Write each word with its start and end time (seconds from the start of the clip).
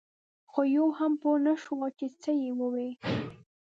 خو 0.51 0.61
یو 0.77 0.87
هم 0.99 1.11
پوی 1.21 1.37
نه 1.45 1.53
شو 1.63 1.75
چې 1.97 2.05
څه 2.21 2.31
یې 2.41 2.49
ووې. 2.59 2.89